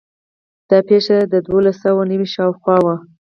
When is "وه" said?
2.83-2.95